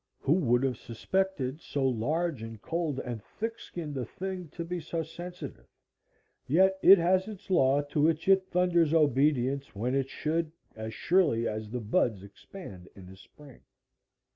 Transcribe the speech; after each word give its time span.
Who 0.21 0.33
would 0.33 0.63
have 0.63 0.77
suspected 0.77 1.61
so 1.61 1.87
large 1.87 2.41
and 2.41 2.59
cold 2.59 2.97
and 3.01 3.21
thick 3.23 3.59
skinned 3.59 3.95
a 3.97 4.03
thing 4.05 4.47
to 4.47 4.65
be 4.65 4.79
so 4.79 5.03
sensitive? 5.03 5.67
Yet 6.47 6.79
it 6.81 6.97
has 6.97 7.27
its 7.27 7.51
law 7.51 7.83
to 7.83 8.01
which 8.01 8.27
it 8.27 8.49
thunders 8.49 8.95
obedience 8.95 9.75
when 9.75 9.93
it 9.93 10.09
should 10.09 10.51
as 10.75 10.95
surely 10.95 11.47
as 11.47 11.69
the 11.69 11.81
buds 11.81 12.23
expand 12.23 12.89
in 12.95 13.05
the 13.05 13.15
spring. 13.15 13.61